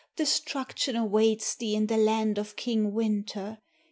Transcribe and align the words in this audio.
Destruction 0.15 0.95
awaits 0.95 1.53
thee 1.53 1.75
in 1.75 1.85
the 1.85 1.95
land 1.95 2.39
of 2.39 2.55
King 2.55 2.91
Winter. 2.91 3.59